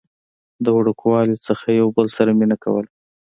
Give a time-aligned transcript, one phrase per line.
[0.63, 2.89] د وړوکوالي نه يو بل سره مينه کوله